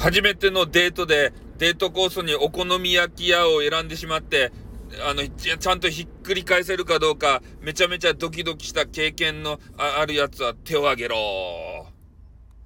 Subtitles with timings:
[0.00, 4.50] 初めてのデートで、デートコースにお好み焼き屋を選んでしまって、
[5.06, 11.16] あの、ちゃんとひっくり返せるかどうか、めちゃめちゃドキドキした経験のあるやつは手を挙げろ